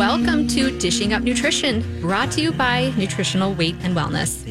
[0.00, 4.48] Welcome to Dishing Up Nutrition, brought to you by Nutritional Weight and Wellness.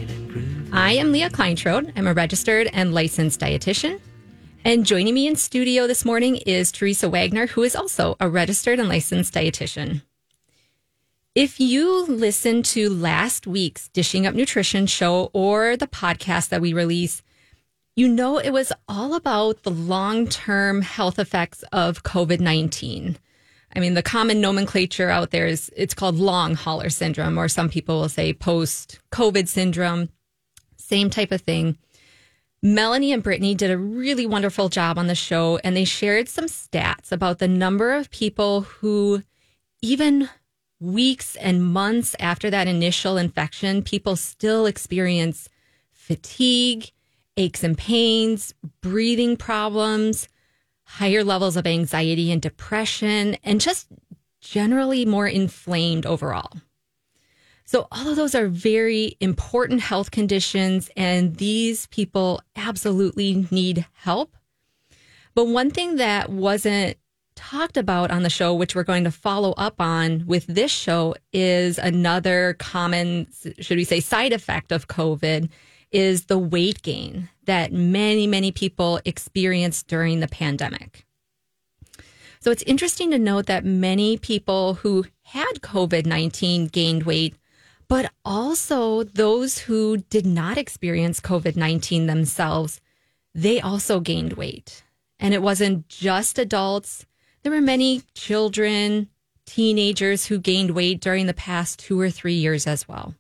[0.72, 1.92] I am Leah Kleinschrodt.
[1.96, 4.00] I'm a registered and licensed dietitian.
[4.64, 8.80] And joining me in studio this morning is Teresa Wagner, who is also a registered
[8.80, 10.04] and licensed dietitian.
[11.34, 16.74] If you listened to last week's Dishing Up Nutrition show or the podcast that we
[16.74, 17.24] released,
[17.96, 23.18] you know it was all about the long term health effects of COVID 19.
[23.76, 27.70] I mean, the common nomenclature out there is it's called long hauler syndrome, or some
[27.70, 30.10] people will say post COVID syndrome.
[30.78, 31.78] Same type of thing.
[32.62, 36.46] Melanie and Brittany did a really wonderful job on the show, and they shared some
[36.46, 39.24] stats about the number of people who,
[39.82, 40.30] even
[40.80, 45.48] weeks and months after that initial infection, people still experience
[45.92, 46.92] fatigue,
[47.38, 50.28] aches and pains, breathing problems
[50.90, 53.88] higher levels of anxiety and depression, and just
[54.42, 56.52] generally more inflamed overall.
[57.64, 64.36] So, all of those are very important health conditions, and these people absolutely need help.
[65.36, 66.98] But one thing that wasn't
[67.36, 71.14] talked about on the show, which we're going to follow up on with this show,
[71.32, 73.28] is another common,
[73.60, 75.50] should we say, side effect of COVID
[75.92, 81.06] is the weight gain that many, many people experienced during the pandemic.
[82.42, 87.36] So it's interesting to note that many people who had COVID 19 gained weight,
[87.88, 92.80] but also those who did not experience COVID 19 themselves,
[93.36, 94.84] they also gained weight.
[95.20, 97.06] And it wasn't just adults,
[97.44, 99.10] there were many children,
[99.46, 103.16] teenagers who gained weight during the past two or three years as well.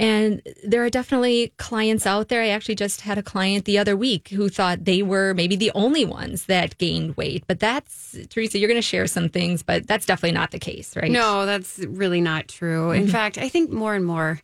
[0.00, 2.40] And there are definitely clients out there.
[2.40, 5.70] I actually just had a client the other week who thought they were maybe the
[5.74, 7.44] only ones that gained weight.
[7.46, 10.96] But that's, Teresa, you're going to share some things, but that's definitely not the case,
[10.96, 11.10] right?
[11.10, 12.92] No, that's really not true.
[12.92, 13.12] In mm-hmm.
[13.12, 14.40] fact, I think more and more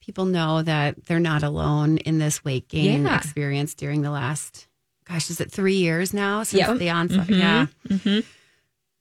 [0.00, 3.16] people know that they're not alone in this weight gain yeah.
[3.16, 4.66] experience during the last,
[5.04, 6.78] gosh, is it three years now since yep.
[6.78, 7.28] the onset?
[7.28, 7.40] Mm-hmm.
[7.40, 7.66] Yeah.
[7.88, 8.20] Mm-hmm.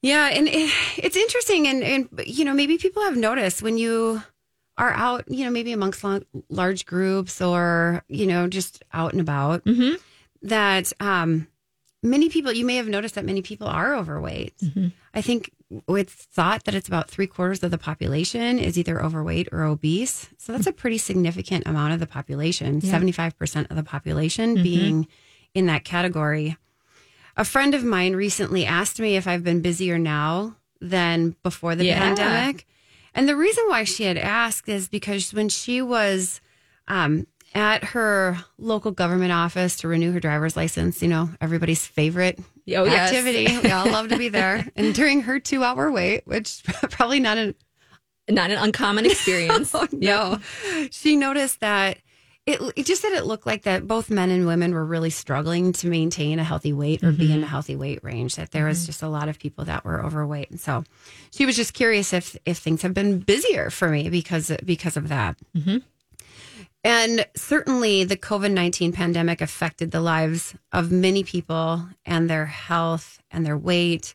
[0.04, 0.28] Yeah.
[0.28, 1.68] And it, it's interesting.
[1.68, 4.22] And, and, you know, maybe people have noticed when you,
[4.78, 6.04] are out, you know, maybe amongst
[6.50, 9.96] large groups or, you know, just out and about, mm-hmm.
[10.42, 11.48] that um,
[12.04, 14.58] many people, you may have noticed that many people are overweight.
[14.58, 14.88] Mm-hmm.
[15.14, 15.52] I think
[15.88, 20.30] it's thought that it's about three quarters of the population is either overweight or obese.
[20.38, 23.00] So that's a pretty significant amount of the population, yeah.
[23.00, 24.64] 75% of the population mm-hmm.
[24.64, 25.08] being
[25.54, 26.58] in that category.
[27.38, 31.86] A friend of mine recently asked me if I've been busier now than before the
[31.86, 32.00] yeah.
[32.00, 32.68] pandemic.
[33.16, 36.42] And the reason why she had asked is because when she was
[36.88, 42.38] um, at her local government office to renew her driver's license, you know, everybody's favorite
[42.76, 43.44] oh, activity.
[43.44, 43.64] Yes.
[43.64, 44.68] we all love to be there.
[44.76, 47.56] And during her two hour wait, which probably not an
[48.28, 49.72] not an uncommon experience.
[49.76, 50.40] oh, no.
[50.92, 52.00] She noticed that
[52.46, 55.74] it, it just said it looked like that both men and women were really struggling
[55.74, 57.18] to maintain a healthy weight or mm-hmm.
[57.18, 57.50] be in a mm-hmm.
[57.50, 58.36] healthy weight range.
[58.36, 58.86] That there was mm-hmm.
[58.88, 60.84] just a lot of people that were overweight, and so
[61.32, 65.10] she was just curious if if things have been busier for me because because of
[65.10, 65.38] that.
[65.58, 65.78] Mm-hmm.
[66.84, 73.20] And certainly, the COVID nineteen pandemic affected the lives of many people and their health
[73.32, 74.14] and their weight.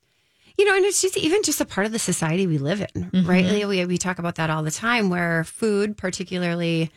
[0.57, 3.11] You know, and it's just even just a part of the society we live in,
[3.25, 3.45] right?
[3.45, 3.69] Mm-hmm.
[3.69, 6.93] We we talk about that all the time, where food, particularly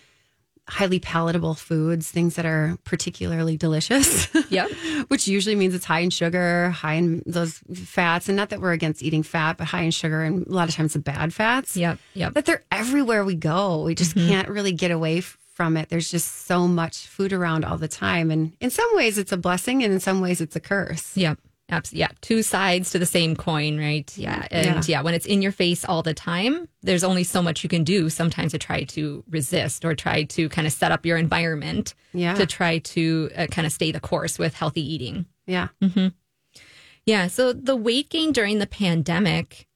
[0.69, 4.27] highly palatable foods, things that are particularly delicious.
[4.49, 4.69] Yep.
[5.07, 8.29] Which usually means it's high in sugar, high in those fats.
[8.29, 10.75] And not that we're against eating fat, but high in sugar and a lot of
[10.75, 11.75] times the bad fats.
[11.75, 11.97] Yep.
[12.13, 12.33] Yep.
[12.33, 13.81] That they're everywhere we go.
[13.83, 14.29] We just mm-hmm.
[14.29, 15.89] can't really get away from it.
[15.89, 18.29] There's just so much food around all the time.
[18.29, 21.17] And in some ways it's a blessing and in some ways it's a curse.
[21.17, 21.39] Yep.
[21.73, 21.99] Absolutely.
[22.01, 22.09] Yeah.
[22.21, 24.15] Two sides to the same coin, right?
[24.17, 24.47] Yeah.
[24.51, 24.99] And yeah.
[24.99, 27.83] yeah, when it's in your face all the time, there's only so much you can
[27.83, 31.95] do sometimes to try to resist or try to kind of set up your environment
[32.13, 32.35] yeah.
[32.35, 35.25] to try to uh, kind of stay the course with healthy eating.
[35.47, 35.69] Yeah.
[35.81, 36.09] Mm-hmm.
[37.05, 37.27] Yeah.
[37.27, 39.67] So the weight gain during the pandemic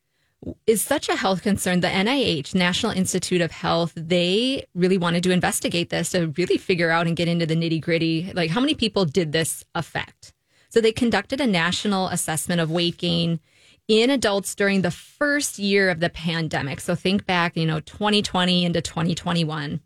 [0.68, 1.80] is such a health concern.
[1.80, 6.92] The NIH, National Institute of Health, they really wanted to investigate this to really figure
[6.92, 8.32] out and get into the nitty gritty.
[8.34, 10.34] Like, how many people did this affect?
[10.78, 13.40] So they conducted a national assessment of weight gain
[13.88, 16.82] in adults during the first year of the pandemic.
[16.82, 19.82] So think back, you know, 2020 into 2021.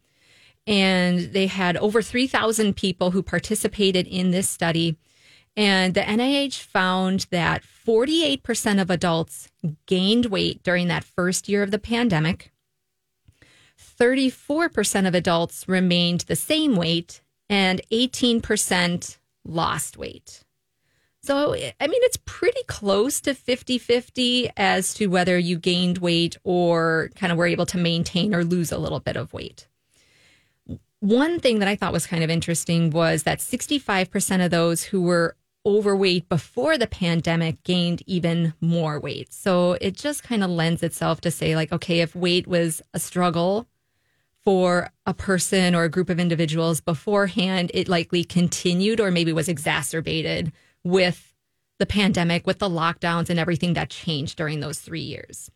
[0.67, 4.97] And they had over 3,000 people who participated in this study.
[5.55, 9.47] And the NIH found that 48% of adults
[9.85, 12.51] gained weight during that first year of the pandemic.
[13.79, 20.43] 34% of adults remained the same weight, and 18% lost weight.
[21.23, 26.35] So, I mean, it's pretty close to 50 50 as to whether you gained weight
[26.43, 29.67] or kind of were able to maintain or lose a little bit of weight.
[30.99, 35.01] One thing that I thought was kind of interesting was that 65% of those who
[35.01, 39.31] were overweight before the pandemic gained even more weight.
[39.31, 42.99] So it just kind of lends itself to say, like, okay, if weight was a
[42.99, 43.67] struggle
[44.43, 49.49] for a person or a group of individuals beforehand, it likely continued or maybe was
[49.49, 50.51] exacerbated
[50.83, 51.33] with
[51.79, 55.49] the pandemic, with the lockdowns and everything that changed during those three years.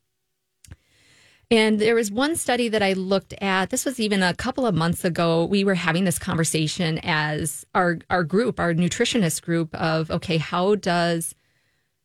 [1.52, 3.70] And there was one study that I looked at.
[3.70, 5.46] This was even a couple of months ago.
[5.46, 10.76] We were having this conversation as our our group, our nutritionist group of okay, how
[10.76, 11.36] does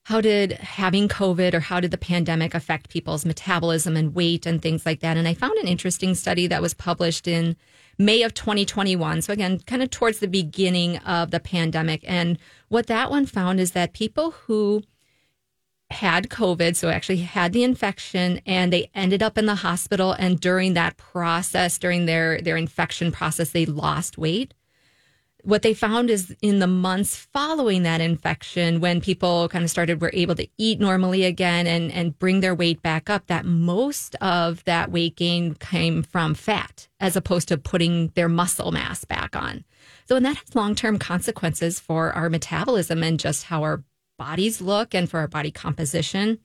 [0.04, 4.60] how did having COVID or how did the pandemic affect people's metabolism and weight and
[4.60, 5.16] things like that?
[5.16, 7.56] And I found an interesting study that was published in
[8.00, 9.20] May of 2021.
[9.20, 12.02] So again, kind of towards the beginning of the pandemic.
[12.06, 12.38] And
[12.68, 14.82] what that one found is that people who
[15.90, 20.12] had COVID, so actually had the infection, and they ended up in the hospital.
[20.12, 24.54] And during that process, during their their infection process, they lost weight
[25.44, 30.00] what they found is in the months following that infection, when people kind of started
[30.00, 34.14] were able to eat normally again and, and bring their weight back up, that most
[34.16, 39.34] of that weight gain came from fat as opposed to putting their muscle mass back
[39.34, 39.64] on.
[40.08, 43.84] So, and that has long term consequences for our metabolism and just how our
[44.18, 46.38] bodies look and for our body composition.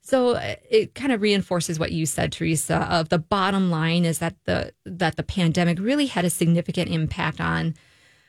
[0.00, 2.76] So uh, it kind of reinforces what you said, Teresa.
[2.90, 7.40] Of the bottom line is that the that the pandemic really had a significant impact
[7.40, 7.74] on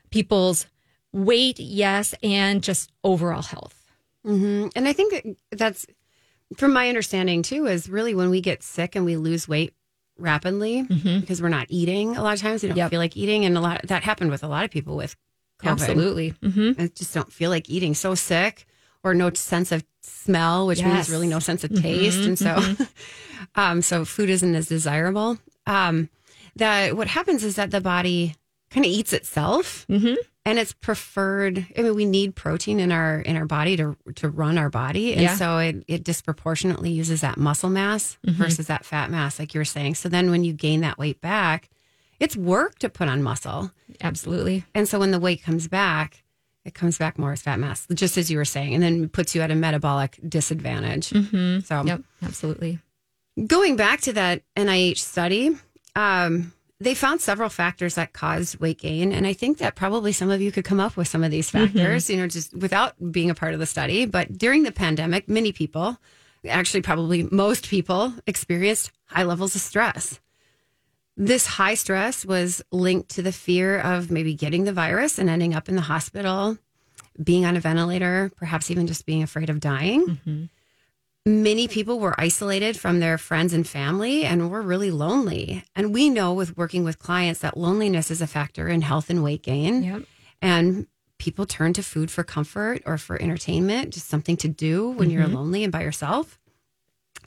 [0.09, 0.67] people's
[1.11, 3.91] weight, yes, and just overall health.
[4.25, 4.69] Mm-hmm.
[4.75, 5.85] And I think that's,
[6.57, 9.73] from my understanding too, is really when we get sick and we lose weight
[10.17, 11.19] rapidly mm-hmm.
[11.19, 12.15] because we're not eating.
[12.15, 12.89] A lot of times we don't yep.
[12.89, 15.15] feel like eating, and a lot that happened with a lot of people with
[15.61, 15.71] COVID.
[15.71, 16.81] Absolutely, mm-hmm.
[16.81, 17.93] I just don't feel like eating.
[17.93, 18.65] So sick
[19.03, 20.93] or no sense of smell, which yes.
[20.93, 21.83] means really no sense of mm-hmm.
[21.83, 22.83] taste, and so, mm-hmm.
[23.55, 25.37] um, so food isn't as desirable.
[25.67, 26.09] Um,
[26.55, 28.35] that what happens is that the body
[28.75, 29.85] kind of eats itself.
[29.89, 30.15] Mm-hmm.
[30.47, 31.65] And it's preferred.
[31.75, 35.13] I mean, we need protein in our in our body to to run our body,
[35.13, 35.35] and yeah.
[35.35, 38.43] so it, it disproportionately uses that muscle mass mm-hmm.
[38.43, 39.95] versus that fat mass, like you were saying.
[39.95, 41.71] So then, when you gain that weight back,
[42.19, 43.71] it's work to put on muscle.
[44.03, 44.65] Absolutely.
[44.75, 46.23] And so when the weight comes back,
[46.63, 49.33] it comes back more as fat mass, just as you were saying, and then puts
[49.33, 51.09] you at a metabolic disadvantage.
[51.09, 51.61] Mm-hmm.
[51.61, 52.79] So, yep, absolutely.
[53.47, 55.57] Going back to that NIH study,
[55.95, 56.53] um,
[56.85, 59.11] they found several factors that caused weight gain.
[59.11, 61.49] And I think that probably some of you could come up with some of these
[61.49, 61.65] mm-hmm.
[61.65, 62.13] factors, mm-hmm.
[62.13, 64.05] you know, just without being a part of the study.
[64.05, 65.97] But during the pandemic, many people,
[66.47, 70.19] actually, probably most people, experienced high levels of stress.
[71.17, 75.55] This high stress was linked to the fear of maybe getting the virus and ending
[75.55, 76.59] up in the hospital,
[77.21, 80.05] being on a ventilator, perhaps even just being afraid of dying.
[80.05, 80.45] Mm-hmm
[81.25, 85.63] many people were isolated from their friends and family and were really lonely.
[85.75, 89.23] And we know with working with clients that loneliness is a factor in health and
[89.23, 89.83] weight gain.
[89.83, 90.03] Yep.
[90.41, 95.09] And people turn to food for comfort or for entertainment, just something to do when
[95.09, 95.17] mm-hmm.
[95.17, 96.37] you're lonely and by yourself.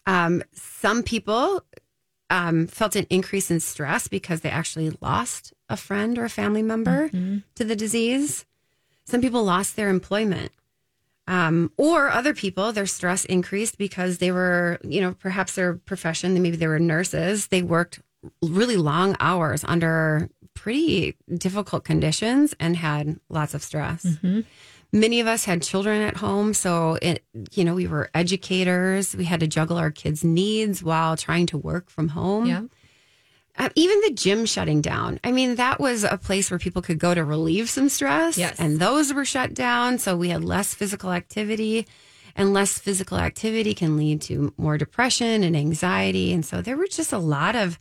[0.07, 1.63] Um, some people
[2.31, 6.63] um, felt an increase in stress because they actually lost a friend or a family
[6.63, 7.39] member mm-hmm.
[7.57, 8.45] to the disease.
[9.07, 10.53] Some people lost their employment.
[11.29, 16.33] Um, or other people, their stress increased because they were, you know, perhaps their profession,
[16.43, 17.49] maybe they were nurses.
[17.49, 18.01] They worked
[18.43, 24.05] really long hours under pretty difficult conditions and had lots of stress.
[24.05, 24.41] Mm-hmm.
[24.91, 26.55] Many of us had children at home.
[26.55, 29.15] So, it, you know, we were educators.
[29.15, 32.47] We had to juggle our kids' needs while trying to work from home.
[32.47, 32.63] Yeah.
[33.59, 35.19] Uh, even the gym shutting down.
[35.25, 38.39] I mean, that was a place where people could go to relieve some stress.
[38.39, 38.59] Yes.
[38.59, 39.99] And those were shut down.
[39.99, 41.87] So we had less physical activity,
[42.37, 46.33] and less physical activity can lead to more depression and anxiety.
[46.33, 47.81] And so there were just a lot of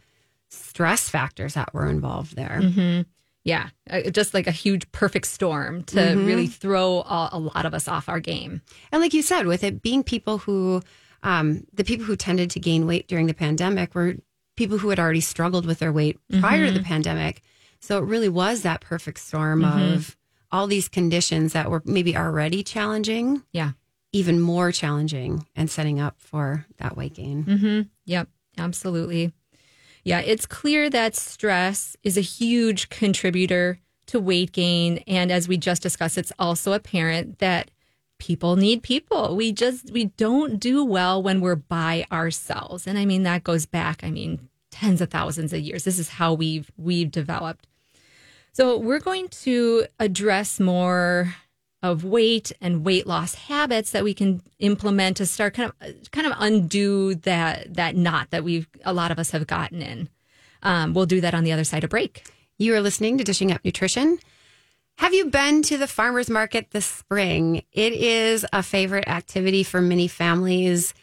[0.49, 2.59] stress factors that were involved there.
[2.63, 3.01] Mm-hmm.
[3.43, 6.25] Yeah, uh, just like a huge perfect storm to mm-hmm.
[6.25, 8.61] really throw a, a, lot of us off our game.
[8.91, 10.81] And like you said, with it being people who,
[11.23, 14.15] um, the people who tended to gain weight during the pandemic were
[14.57, 16.65] people who had already struggled with their weight prior mm-hmm.
[16.65, 16.87] to the mm-hmm.
[16.87, 17.41] pandemic.
[17.79, 19.93] So it really was that perfect storm mm-hmm.
[19.93, 20.17] of
[20.51, 23.43] all these conditions that were maybe already challenging.
[23.53, 23.71] Yeah.
[24.11, 27.43] even more challenging and setting up for that weight gain.
[27.43, 27.81] Mm-hmm.
[28.05, 29.33] Yep, absolutely.
[30.03, 35.03] Yeah, it's clear that stress is a huge contributor to weight gain.
[35.05, 37.69] And as we just discussed, it's also apparent that
[38.19, 39.35] people need people.
[39.35, 42.87] We just, we don't do well when we're by ourselves.
[42.87, 45.83] And I mean, that goes back, I mean, tens of thousands of years.
[45.83, 47.67] This is how we've, we've developed.
[48.53, 51.35] So we're going to address more
[51.83, 56.25] of weight and weight loss habits that we can implement to start kind of kind
[56.25, 60.09] of undo that that knot that we've a lot of us have gotten in.
[60.63, 62.27] Um, we'll do that on the other side of break.
[62.57, 64.17] You are listening to Dishing Up Nutrition.
[64.97, 67.61] Have you been to the farmers market this spring?
[67.71, 70.95] It is a favorite activity for many families.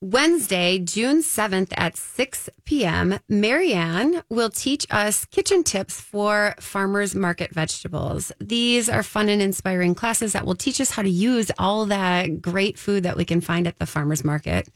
[0.00, 7.52] Wednesday, June 7th at 6 p.m., Marianne will teach us kitchen tips for farmers market
[7.52, 8.30] vegetables.
[8.38, 12.40] These are fun and inspiring classes that will teach us how to use all that
[12.40, 14.68] great food that we can find at the farmers market.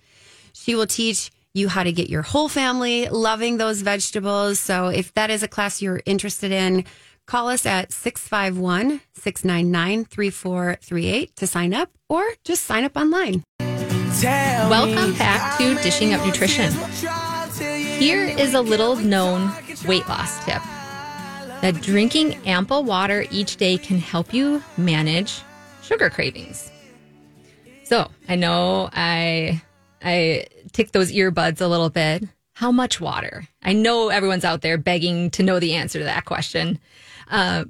[0.55, 4.59] She will teach you how to get your whole family loving those vegetables.
[4.61, 6.85] So if that is a class you're interested in,
[7.31, 13.45] call us at 651 699 3438 to sign up or just sign up online.
[14.21, 16.73] Welcome back to Dishing Up Nutrition.
[18.01, 19.53] Here is a little known
[19.87, 20.61] weight loss tip
[21.63, 25.41] that drinking ample water each day can help you manage
[25.83, 26.73] sugar cravings.
[27.85, 29.63] So I know I
[30.03, 32.25] I tick those earbuds a little bit.
[32.55, 33.47] How much water?
[33.63, 36.81] I know everyone's out there begging to know the answer to that question.
[37.31, 37.65] Uh,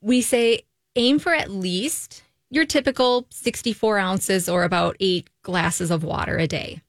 [0.00, 0.62] we say
[0.96, 6.46] aim for at least your typical 64 ounces or about eight glasses of water a
[6.46, 6.80] day.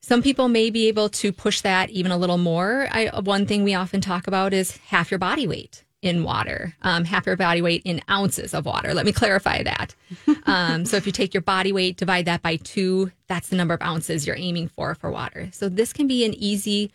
[0.00, 2.88] Some people may be able to push that even a little more.
[2.90, 7.04] I, one thing we often talk about is half your body weight in water, um,
[7.04, 8.94] half your body weight in ounces of water.
[8.94, 9.94] Let me clarify that.
[10.46, 13.74] Um, so if you take your body weight, divide that by two, that's the number
[13.74, 15.48] of ounces you're aiming for for water.
[15.52, 16.90] So this can be an easy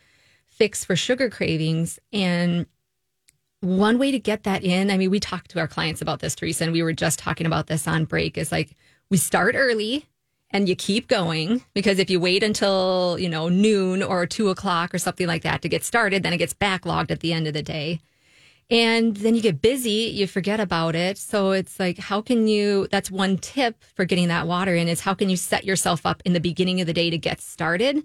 [0.46, 1.98] fix for sugar cravings.
[2.12, 2.66] And
[3.66, 6.34] one way to get that in, I mean, we talked to our clients about this,
[6.34, 8.76] Teresa, and we were just talking about this on break, is like
[9.10, 10.06] we start early
[10.50, 14.94] and you keep going because if you wait until, you know, noon or two o'clock
[14.94, 17.54] or something like that to get started, then it gets backlogged at the end of
[17.54, 18.00] the day.
[18.68, 21.18] And then you get busy, you forget about it.
[21.18, 22.88] So it's like, how can you?
[22.90, 26.20] That's one tip for getting that water in is how can you set yourself up
[26.24, 28.04] in the beginning of the day to get started?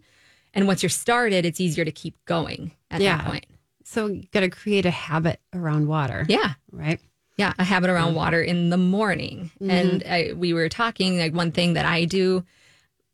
[0.53, 3.17] And once you're started, it's easier to keep going at Yeah.
[3.17, 3.45] that point.
[3.83, 6.25] So you got to create a habit around water.
[6.27, 6.53] Yeah.
[6.71, 6.99] Right.
[7.37, 8.17] Yeah, a habit around mm.
[8.17, 9.51] water in the morning.
[9.55, 9.69] Mm-hmm.
[9.71, 12.43] And I, we were talking like one thing that I do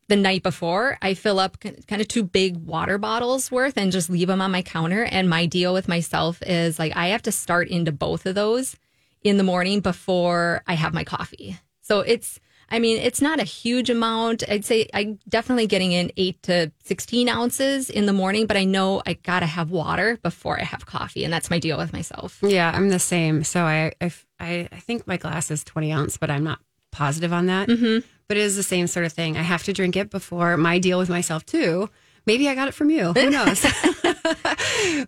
[0.08, 4.08] the night before, I fill up kind of two big water bottles worth and just
[4.08, 5.04] leave them on my counter.
[5.04, 8.74] And my deal with myself is like I have to start into both of those
[9.22, 11.58] in the morning before I have my coffee.
[11.82, 14.42] So it's, I mean, it's not a huge amount.
[14.48, 18.64] I'd say I'm definitely getting in eight to 16 ounces in the morning, but I
[18.64, 21.24] know I got to have water before I have coffee.
[21.24, 22.38] And that's my deal with myself.
[22.42, 23.42] Yeah, I'm the same.
[23.44, 26.60] So I, I, I think my glass is 20 ounce, but I'm not
[26.90, 27.68] positive on that.
[27.68, 28.06] Mm-hmm.
[28.28, 29.36] But it is the same sort of thing.
[29.38, 31.88] I have to drink it before my deal with myself too.
[32.26, 33.14] Maybe I got it from you.
[33.14, 33.62] Who knows?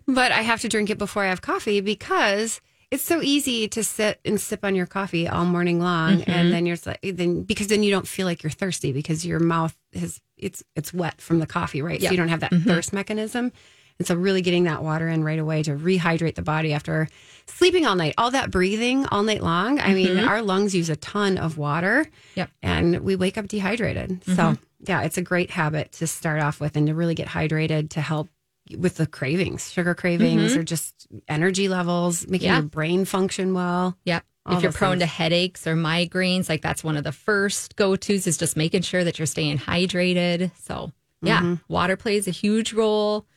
[0.07, 2.59] but I have to drink it before I have coffee because
[2.91, 6.49] it's so easy to sit and sip on your coffee all morning long, and mm-hmm.
[6.51, 6.77] then you're
[7.13, 10.93] then because then you don't feel like you're thirsty because your mouth has it's it's
[10.93, 11.99] wet from the coffee, right?
[11.99, 12.09] Yeah.
[12.09, 12.67] So you don't have that mm-hmm.
[12.67, 13.53] thirst mechanism.
[13.97, 17.07] And so, really getting that water in right away to rehydrate the body after
[17.45, 19.79] sleeping all night, all that breathing all night long.
[19.79, 20.27] I mean, mm-hmm.
[20.27, 22.49] our lungs use a ton of water Yep.
[22.63, 24.23] and we wake up dehydrated.
[24.25, 27.91] So, yeah, it's a great habit to start off with and to really get hydrated
[27.91, 28.29] to help
[28.77, 32.57] with the cravings, sugar cravings, or just energy levels, making Yeah.
[32.59, 33.97] your brain function well.
[34.05, 34.23] Yep.
[34.45, 37.95] All if you're prone to headaches or migraines, like that's one of the first go
[37.95, 40.51] tos is just making sure that you're staying hydrated.
[40.59, 41.53] So, yeah, Mm-hmm.
[41.73, 43.27] water plays a huge role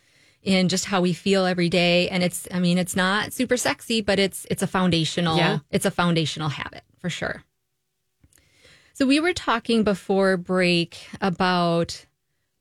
[0.42, 4.00] in just how we feel every day and it's I mean, it's not super sexy,
[4.00, 5.58] but it's it's a foundational Yeah.
[5.70, 7.44] it's a foundational habit for sure.
[8.94, 12.06] So we were talking before break about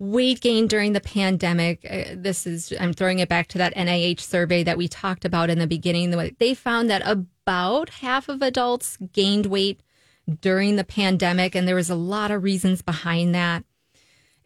[0.03, 1.85] weight gain during the pandemic.
[1.89, 5.49] Uh, This is, I'm throwing it back to that NIH survey that we talked about
[5.49, 6.11] in the beginning.
[6.11, 9.81] The- They found that about half of adults gained weight
[10.41, 13.63] during the pandemic, and there was a lot of reasons behind that.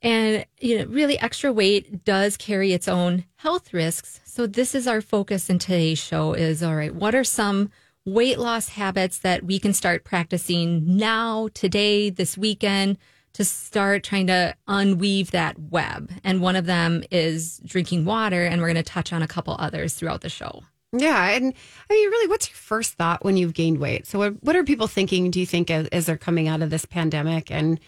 [0.01, 4.19] And you know, really, extra weight does carry its own health risks.
[4.25, 6.93] So this is our focus in today's show: is all right.
[6.93, 7.71] What are some
[8.05, 12.97] weight loss habits that we can start practicing now, today, this weekend,
[13.37, 16.11] to start trying to unweave that web?
[16.23, 19.55] And one of them is drinking water, and we're going to touch on a couple
[19.59, 20.63] others throughout the show.
[20.91, 21.53] Yeah, and
[21.89, 24.07] I mean, really, what's your first thought when you've gained weight?
[24.07, 25.29] So, what, what are people thinking?
[25.29, 27.79] Do you think as, as they're coming out of this pandemic and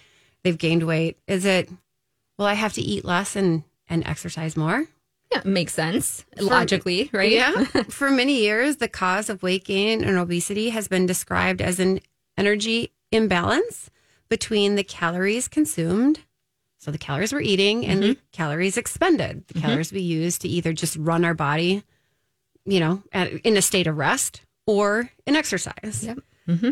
[0.44, 1.18] they've gained weight?
[1.28, 1.70] Is it,
[2.38, 4.86] well, I have to eat less and and exercise more?
[5.32, 7.32] Yeah, makes sense logically, right?
[7.32, 7.64] Yeah.
[7.90, 12.02] For many years, the cause of weight gain and obesity has been described as an
[12.38, 13.90] energy imbalance
[14.30, 16.20] between the calories consumed,
[16.78, 18.22] so the calories we're eating, and the mm-hmm.
[18.32, 19.66] calories expended, the mm-hmm.
[19.66, 21.84] calories we use to either just run our body,
[22.66, 26.04] you know, at, in a state of rest or in exercise.
[26.06, 26.20] Yep.
[26.48, 26.72] Mm-hmm.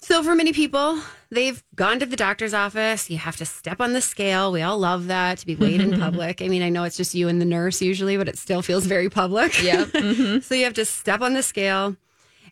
[0.00, 3.10] So for many people, they've gone to the doctor's office.
[3.10, 4.52] You have to step on the scale.
[4.52, 6.40] We all love that to be weighed in public.
[6.40, 8.86] I mean, I know it's just you and the nurse usually, but it still feels
[8.86, 9.60] very public.
[9.62, 9.86] Yeah.
[9.98, 10.40] Mm-hmm.
[10.40, 11.96] so you have to step on the scale.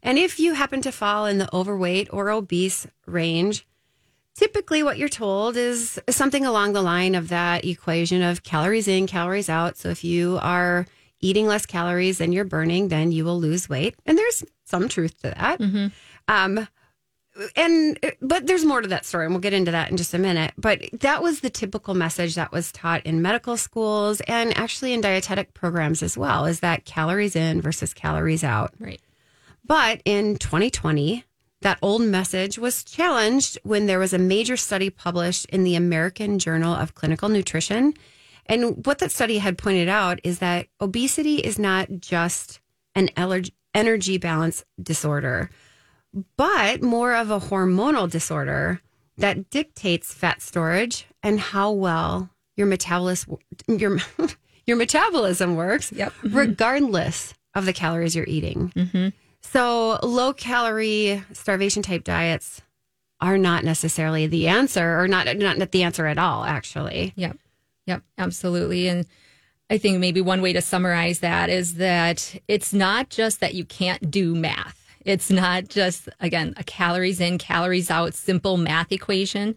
[0.02, 3.66] And if you happen to fall in the overweight or obese range,
[4.36, 9.06] typically what you're told is something along the line of that equation of calories in,
[9.06, 9.76] calories out.
[9.76, 10.86] So if you are
[11.20, 13.94] eating less calories than you're burning, then you will lose weight.
[14.04, 15.60] And there's some truth to that.
[16.28, 16.68] Um,
[17.54, 20.18] and but there's more to that story and we'll get into that in just a
[20.18, 24.94] minute but that was the typical message that was taught in medical schools and actually
[24.94, 29.02] in dietetic programs as well is that calories in versus calories out Right.
[29.66, 31.24] but in 2020
[31.66, 36.38] that old message was challenged when there was a major study published in the American
[36.38, 37.92] Journal of Clinical Nutrition
[38.46, 42.60] and what that study had pointed out is that obesity is not just
[42.94, 43.10] an
[43.74, 45.50] energy balance disorder
[46.36, 48.80] but more of a hormonal disorder
[49.18, 53.98] that dictates fat storage and how well your metabolism your
[54.66, 56.12] your metabolism works Yep.
[56.12, 56.36] Mm-hmm.
[56.36, 58.72] regardless of the calories you're eating.
[58.76, 59.08] Mm-hmm.
[59.56, 62.60] So low calorie starvation type diets
[63.22, 67.14] are not necessarily the answer or not not the answer at all actually.
[67.16, 67.38] Yep.
[67.86, 68.02] Yep.
[68.18, 68.86] Absolutely.
[68.86, 69.06] And
[69.70, 73.64] I think maybe one way to summarize that is that it's not just that you
[73.64, 74.84] can't do math.
[75.06, 79.56] It's not just, again, a calories in, calories out, simple math equation.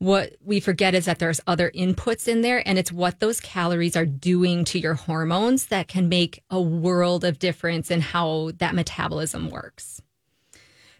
[0.00, 3.96] What we forget is that there's other inputs in there, and it's what those calories
[3.96, 8.74] are doing to your hormones that can make a world of difference in how that
[8.74, 10.00] metabolism works.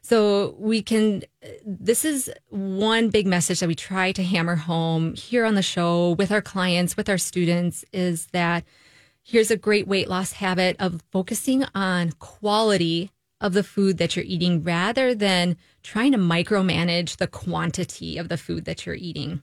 [0.02, 1.22] So we can,
[1.64, 6.10] this is one big message that we try to hammer home here on the show
[6.18, 8.64] with our clients, with our students is that
[9.22, 13.10] here's a great weight loss habit of focusing on quality
[13.40, 18.36] of the food that you're eating rather than trying to micromanage the quantity of the
[18.36, 19.40] food that you're eating.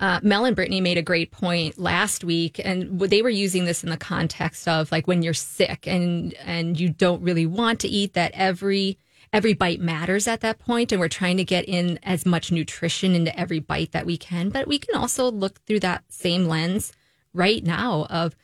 [0.00, 3.84] Uh, Mel and Brittany made a great point last week, and they were using this
[3.84, 7.88] in the context of like when you're sick and and you don't really want to
[7.88, 8.98] eat that every
[9.32, 13.14] every bite matters at that point, and we're trying to get in as much nutrition
[13.14, 14.50] into every bite that we can.
[14.50, 16.92] But we can also look through that same lens
[17.32, 18.34] right now of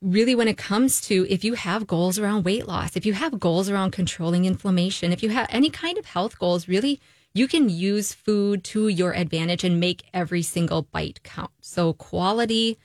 [0.00, 3.40] really when it comes to if you have goals around weight loss, if you have
[3.40, 7.00] goals around controlling inflammation, if you have any kind of health goals, really
[7.34, 11.50] you can use food to your advantage and make every single bite count.
[11.60, 12.78] So quality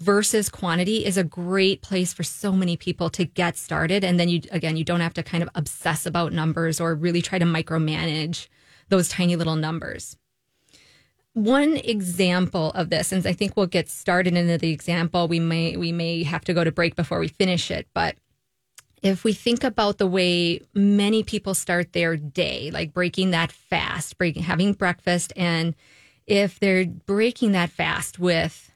[0.00, 4.28] versus quantity is a great place for so many people to get started and then
[4.28, 7.44] you again you don't have to kind of obsess about numbers or really try to
[7.44, 8.48] micromanage
[8.88, 10.16] those tiny little numbers
[11.34, 15.76] one example of this and i think we'll get started into the example we may
[15.76, 18.14] we may have to go to break before we finish it but
[19.02, 24.16] if we think about the way many people start their day like breaking that fast
[24.16, 25.74] breaking having breakfast and
[26.24, 28.72] if they're breaking that fast with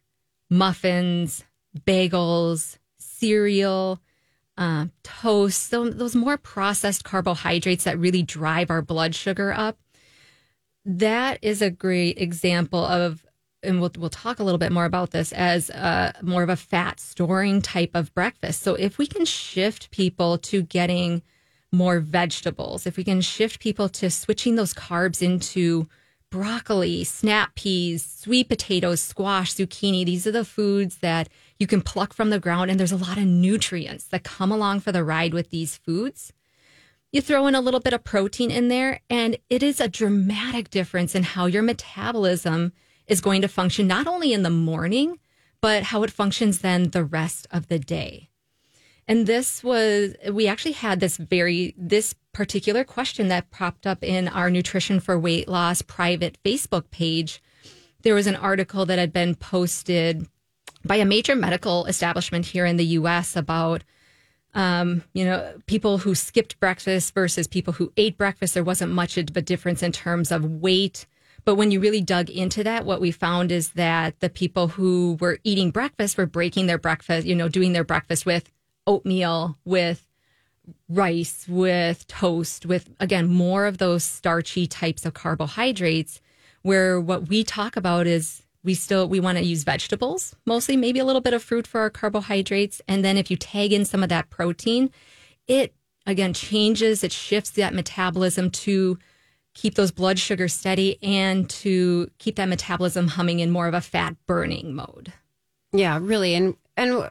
[0.50, 1.44] muffins
[1.86, 4.00] bagels cereal
[4.56, 9.78] uh, toast so those more processed carbohydrates that really drive our blood sugar up
[10.88, 13.24] that is a great example of
[13.62, 16.54] and we'll, we'll talk a little bit more about this as uh, more of a
[16.54, 18.62] fat storing type of breakfast.
[18.62, 21.22] So if we can shift people to getting
[21.72, 25.86] more vegetables if we can shift people to switching those carbs into
[26.30, 32.12] broccoli snap peas sweet potatoes squash zucchini these are the foods that you can pluck
[32.12, 35.34] from the ground and there's a lot of nutrients that come along for the ride
[35.34, 36.32] with these foods
[37.12, 40.70] you throw in a little bit of protein in there, and it is a dramatic
[40.70, 42.72] difference in how your metabolism
[43.06, 45.18] is going to function, not only in the morning,
[45.60, 48.28] but how it functions then the rest of the day.
[49.06, 54.28] And this was, we actually had this very, this particular question that popped up in
[54.28, 57.42] our Nutrition for Weight Loss private Facebook page.
[58.02, 60.28] There was an article that had been posted
[60.84, 63.82] by a major medical establishment here in the US about
[64.54, 69.16] um, you know, people who skipped breakfast versus people who ate breakfast, there wasn't much
[69.18, 71.06] of a difference in terms of weight.
[71.44, 75.16] But when you really dug into that, what we found is that the people who
[75.20, 78.50] were eating breakfast were breaking their breakfast, you know, doing their breakfast with
[78.86, 80.06] oatmeal, with
[80.88, 86.20] rice, with toast, with again, more of those starchy types of carbohydrates.
[86.62, 90.98] Where what we talk about is we still we want to use vegetables mostly maybe
[90.98, 94.02] a little bit of fruit for our carbohydrates and then if you tag in some
[94.02, 94.90] of that protein
[95.46, 95.74] it
[96.06, 98.98] again changes it shifts that metabolism to
[99.58, 103.80] keep those blood sugars steady and to keep that metabolism humming in more of a
[103.80, 105.12] fat burning mode.
[105.72, 106.34] Yeah, really.
[106.34, 107.10] And and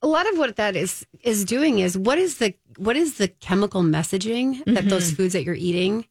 [0.00, 3.28] a lot of what that is is doing is what is the what is the
[3.28, 4.88] chemical messaging that mm-hmm.
[4.88, 6.06] those foods that you're eating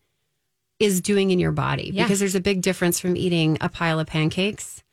[0.79, 1.91] is doing in your body?
[1.93, 2.03] Yeah.
[2.03, 4.83] Because there's a big difference from eating a pile of pancakes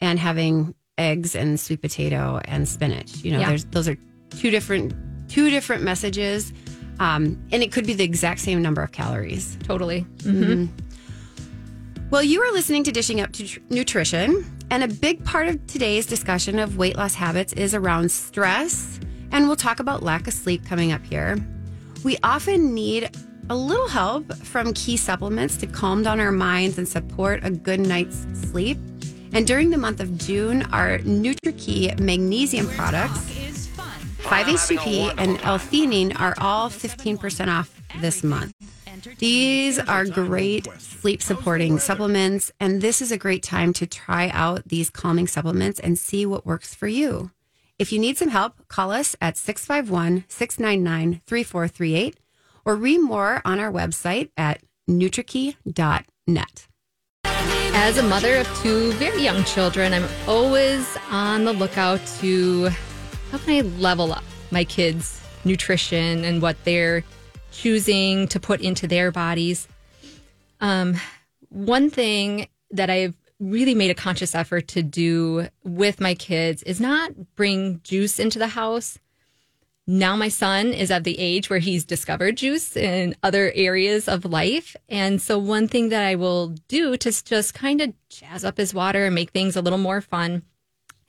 [0.00, 3.24] and having eggs and sweet potato and spinach.
[3.24, 3.48] You know, yeah.
[3.48, 3.96] there's those are
[4.30, 4.94] two different
[5.28, 6.52] two different messages
[7.00, 9.56] um, and it could be the exact same number of calories.
[9.64, 10.02] Totally.
[10.18, 10.44] Mm-hmm.
[10.44, 12.06] Mm-hmm.
[12.10, 16.06] Well, you are listening to Dishing Up to Nutrition, and a big part of today's
[16.06, 19.00] discussion of weight loss habits is around stress,
[19.32, 21.38] and we'll talk about lack of sleep coming up here.
[22.04, 23.10] We often need
[23.50, 27.80] a little help from key supplements to calm down our minds and support a good
[27.80, 28.78] night's sleep.
[29.32, 33.18] And during the month of June, our NutriKey magnesium products
[34.22, 38.54] 5-HTP and L-theanine are all 15% off this month.
[39.18, 44.68] These are great sleep supporting supplements, and this is a great time to try out
[44.68, 47.32] these calming supplements and see what works for you.
[47.80, 52.16] If you need some help, call us at 651 699 3438
[52.70, 56.68] or read more on our website at NutriKey.net.
[57.24, 62.68] As a mother of two very young children, I'm always on the lookout to
[63.32, 67.02] how can I level up my kids' nutrition and what they're
[67.50, 69.66] choosing to put into their bodies?
[70.60, 70.94] Um,
[71.48, 76.80] one thing that I've really made a conscious effort to do with my kids is
[76.80, 78.96] not bring juice into the house.
[79.90, 84.24] Now my son is at the age where he's discovered juice in other areas of
[84.24, 84.76] life.
[84.88, 88.72] And so one thing that I will do to just kind of jazz up his
[88.72, 90.42] water and make things a little more fun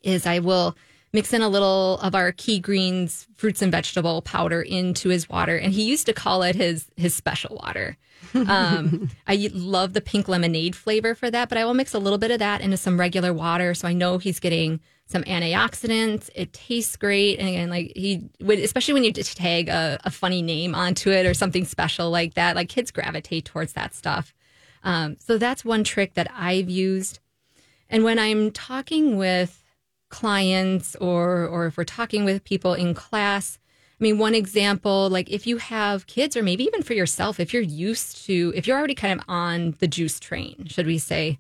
[0.02, 0.76] is I will
[1.14, 5.58] mix in a little of our key greens fruits and vegetable powder into his water
[5.58, 7.98] and he used to call it his his special water
[8.34, 12.18] um, i love the pink lemonade flavor for that but i will mix a little
[12.18, 14.80] bit of that into some regular water so i know he's getting
[15.12, 16.30] some antioxidants.
[16.36, 17.40] It tastes great.
[17.40, 21.26] And again like he would especially when you tag a, a funny name onto it
[21.26, 24.34] or something special like that like kids gravitate towards that stuff.
[24.84, 27.20] Um, so that's one trick that i've used.
[27.90, 29.64] And when i'm talking with
[30.10, 33.60] clients or or if we're talking with people in class
[34.02, 37.54] I mean, one example, like if you have kids, or maybe even for yourself, if
[37.54, 41.38] you're used to, if you're already kind of on the juice train, should we say,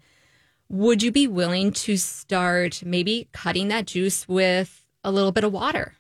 [0.71, 5.51] would you be willing to start maybe cutting that juice with a little bit of
[5.51, 5.95] water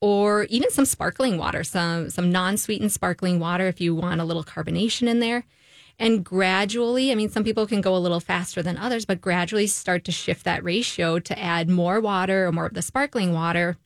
[0.00, 4.24] or even some sparkling water, some, some non sweetened sparkling water if you want a
[4.24, 5.44] little carbonation in there?
[5.98, 9.66] and gradually, I mean, some people can go a little faster than others, but gradually
[9.66, 13.76] start to shift that ratio to add more water or more of the sparkling water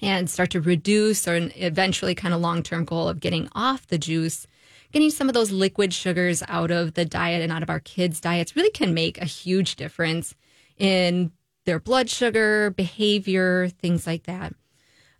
[0.00, 3.98] and start to reduce or eventually kind of long term goal of getting off the
[3.98, 4.46] juice.
[4.94, 8.20] Getting some of those liquid sugars out of the diet and out of our kids'
[8.20, 10.36] diets really can make a huge difference
[10.78, 11.32] in
[11.64, 14.54] their blood sugar, behavior, things like that.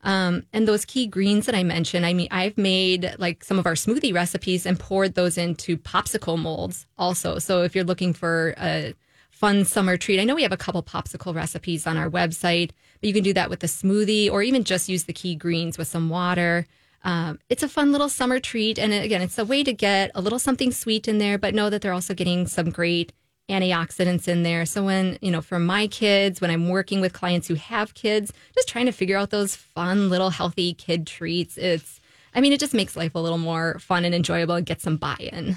[0.04, 3.66] Um, and those key greens that I mentioned, I mean, I've made like some of
[3.66, 7.40] our smoothie recipes and poured those into popsicle molds also.
[7.40, 8.94] So if you're looking for a
[9.32, 13.08] fun summer treat, I know we have a couple popsicle recipes on our website, but
[13.08, 15.88] you can do that with a smoothie or even just use the key greens with
[15.88, 16.64] some water.
[17.04, 18.78] Um, it's a fun little summer treat.
[18.78, 21.70] And again, it's a way to get a little something sweet in there, but know
[21.70, 23.12] that they're also getting some great
[23.48, 24.64] antioxidants in there.
[24.64, 28.32] So when, you know, for my kids, when I'm working with clients who have kids,
[28.54, 32.00] just trying to figure out those fun little healthy kid treats, it's
[32.34, 34.96] I mean, it just makes life a little more fun and enjoyable and get some
[34.96, 35.56] buy-in.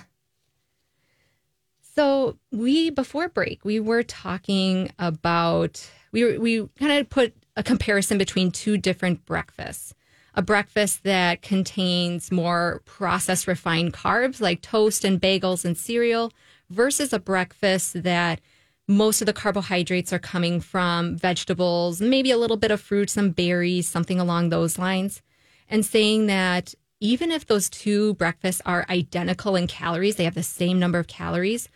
[1.95, 8.17] So we before break, we were talking about we we kind of put a comparison
[8.17, 9.95] between two different breakfasts.
[10.37, 16.31] A breakfast that contains more processed refined carbs like toast and bagels and cereal
[16.69, 18.39] versus a breakfast that
[18.87, 23.31] most of the carbohydrates are coming from vegetables, maybe a little bit of fruit, some
[23.31, 25.23] berries, something along those lines.
[25.71, 30.43] And saying that even if those two breakfasts are identical in calories, they have the
[30.43, 31.67] same number of calories,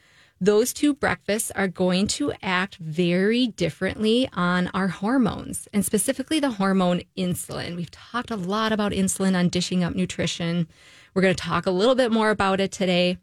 [0.41, 6.49] those two breakfasts are going to act very differently on our hormones and specifically the
[6.49, 7.75] hormone insulin.
[7.75, 10.67] We've talked a lot about insulin on Dishing Up Nutrition.
[11.13, 13.19] We're going to talk a little bit more about it today.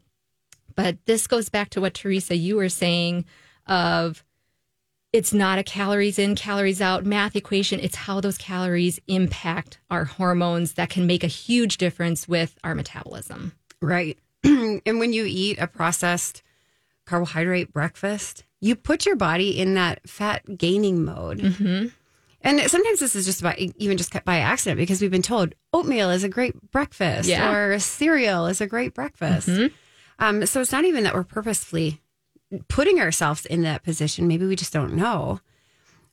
[0.75, 3.25] But this goes back to what Teresa you were saying
[3.67, 4.23] of
[5.11, 7.81] it's not a calories in, calories out math equation.
[7.81, 12.75] It's how those calories impact our hormones that can make a huge difference with our
[12.75, 13.51] metabolism.
[13.81, 14.17] Right.
[14.43, 16.43] and when you eat a processed
[17.09, 21.39] carbohydrate breakfast, you put your body in that fat gaining mode.
[21.39, 21.87] Mm-hmm.
[22.41, 26.09] And sometimes this is just about even just by accident because we've been told oatmeal
[26.09, 27.51] is a great breakfast Yeah.
[27.51, 29.49] or cereal is a great breakfast.
[30.19, 32.01] Um, so it's not even that we're purposefully
[32.69, 34.27] putting ourselves in that position.
[34.27, 35.41] Maybe we just don't know.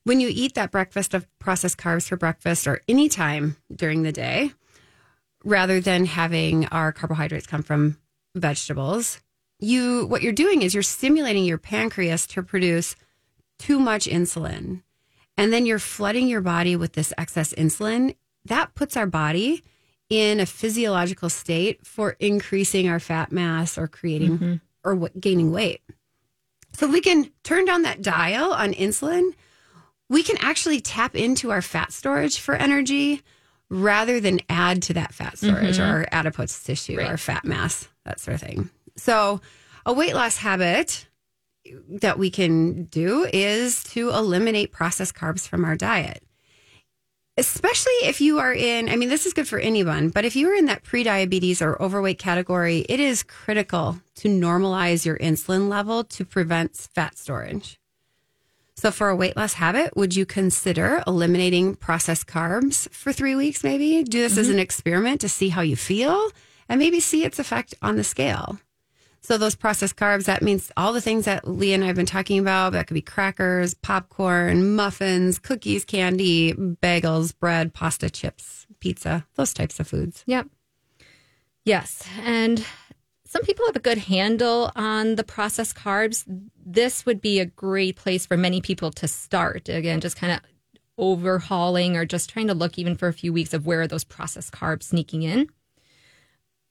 [0.04, 4.12] When you eat that breakfast of processed carbs for breakfast or any time during the
[4.12, 4.52] day,
[5.44, 7.98] rather than having our carbohydrates come from
[8.34, 9.20] vegetables,
[9.58, 12.96] you what you're doing is you're stimulating your pancreas to produce
[13.58, 14.82] too much insulin.
[15.38, 18.16] And then you're flooding your body with this excess insulin.
[18.44, 19.62] That puts our body
[20.08, 24.54] in a physiological state for increasing our fat mass or creating mm-hmm.
[24.84, 25.82] or what, gaining weight.
[26.72, 29.32] So if we can turn down that dial on insulin,
[30.08, 33.22] we can actually tap into our fat storage for energy
[33.68, 35.90] rather than add to that fat storage mm-hmm.
[35.90, 38.70] or adipose tissue or fat mass, that sort of thing.
[38.96, 39.40] So,
[39.84, 41.06] a weight loss habit
[41.88, 46.22] that we can do is to eliminate processed carbs from our diet.
[47.38, 50.48] Especially if you are in, I mean, this is good for anyone, but if you
[50.48, 56.02] are in that prediabetes or overweight category, it is critical to normalize your insulin level
[56.04, 57.78] to prevent fat storage.
[58.74, 63.64] So, for a weight loss habit, would you consider eliminating processed carbs for three weeks,
[63.64, 64.02] maybe?
[64.02, 64.54] Do this as mm-hmm.
[64.54, 66.30] an experiment to see how you feel
[66.68, 68.58] and maybe see its effect on the scale.
[69.26, 72.06] So, those processed carbs, that means all the things that Lee and I have been
[72.06, 72.74] talking about.
[72.74, 79.80] That could be crackers, popcorn, muffins, cookies, candy, bagels, bread, pasta, chips, pizza, those types
[79.80, 80.22] of foods.
[80.26, 80.46] Yep.
[81.64, 82.08] Yes.
[82.22, 82.64] And
[83.24, 86.22] some people have a good handle on the processed carbs.
[86.64, 89.68] This would be a great place for many people to start.
[89.68, 90.40] Again, just kind of
[90.98, 94.04] overhauling or just trying to look even for a few weeks of where are those
[94.04, 95.48] processed carbs sneaking in.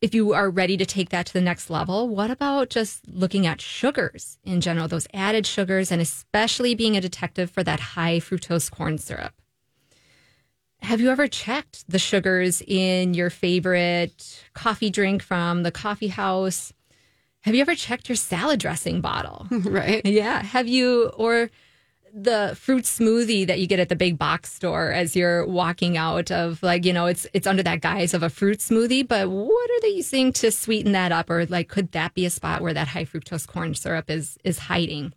[0.06, 3.48] If you are ready to take that to the next level, what about just looking
[3.48, 8.20] at sugars in general, those added sugars, and especially being a detective for that high
[8.20, 9.34] fructose corn syrup?
[10.84, 16.72] Have you ever checked the sugars in your favorite coffee drink from the coffee house?
[17.42, 19.48] Have you ever checked your salad dressing bottle?
[19.50, 20.06] Right.
[20.06, 20.44] yeah.
[20.44, 21.50] Have you, or
[22.18, 26.32] the fruit smoothie that you get at the big box store as you're walking out
[26.32, 29.70] of like, you know, it's, it's under that guise of a fruit smoothie, but what
[29.70, 31.30] are they using to sweeten that up?
[31.30, 34.60] Or like, could that be a spot where that high fructose corn syrup is, is
[34.60, 35.12] hiding?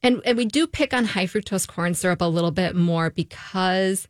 [0.00, 4.06] And, and we do pick on high fructose corn syrup a little bit more because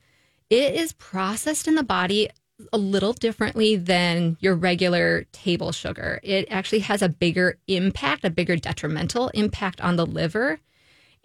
[0.51, 2.29] it is processed in the body
[2.75, 6.21] a little differently than your regular table sugar.
[6.23, 10.61] It actually has a bigger impact, a bigger detrimental impact on the liver.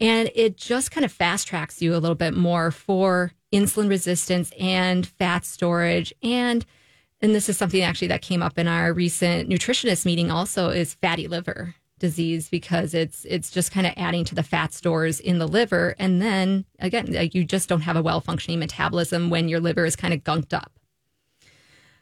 [0.04, 4.52] And it just kind of fast tracks you a little bit more for insulin resistance
[4.60, 6.14] and fat storage.
[6.22, 6.66] And
[7.22, 10.94] and this is something actually that came up in our recent nutritionist meeting also is
[10.94, 15.38] fatty liver disease because it's it's just kind of adding to the fat stores in
[15.38, 19.62] the liver and then again you just don't have a well functioning metabolism when your
[19.62, 20.74] liver is kind of gunked up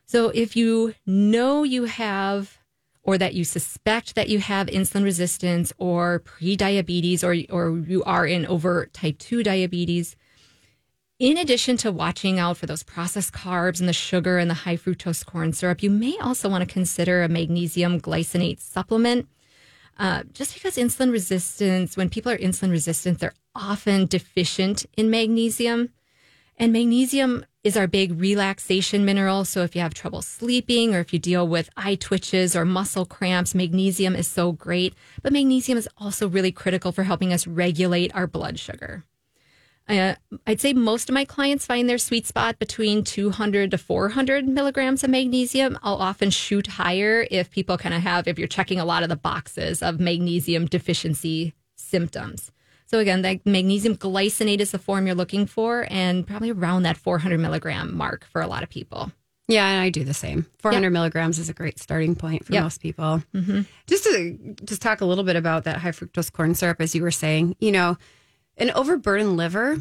[0.07, 2.57] so if you know you have
[3.03, 8.25] or that you suspect that you have insulin resistance or prediabetes or or you are
[8.25, 10.15] in over type 2 diabetes
[11.21, 14.75] in addition to watching out for those processed carbs and the sugar and the high
[14.75, 19.29] fructose corn syrup, you may also want to consider a magnesium glycinate supplement.
[19.99, 25.89] Uh, just because insulin resistance, when people are insulin resistant, they're often deficient in magnesium.
[26.57, 29.45] And magnesium is our big relaxation mineral.
[29.45, 33.05] So if you have trouble sleeping or if you deal with eye twitches or muscle
[33.05, 34.95] cramps, magnesium is so great.
[35.21, 39.05] But magnesium is also really critical for helping us regulate our blood sugar.
[39.87, 40.15] Uh,
[40.47, 45.03] I'd say most of my clients find their sweet spot between 200 to 400 milligrams
[45.03, 45.77] of magnesium.
[45.83, 49.09] I'll often shoot higher if people kind of have, if you're checking a lot of
[49.09, 52.51] the boxes of magnesium deficiency symptoms.
[52.91, 56.97] So again, that magnesium glycinate is the form you're looking for, and probably around that
[56.97, 59.13] 400 milligram mark for a lot of people.
[59.47, 60.45] Yeah, and I do the same.
[60.59, 62.63] 400 milligrams is a great starting point for Yep.
[62.63, 63.23] most people.
[63.33, 63.61] Mm-hmm.
[63.87, 67.01] Just to just talk a little bit about that high fructose corn syrup, as you
[67.01, 67.97] were saying, you know,
[68.57, 69.77] an overburdened liver,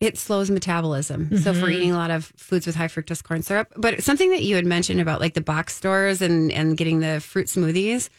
[0.00, 1.38] it slows metabolism.
[1.38, 1.76] So if we're mm-hmm.
[1.76, 4.66] eating a lot of foods with high fructose corn syrup, but something that you had
[4.66, 8.10] mentioned about like the box stores and and getting the fruit smoothies.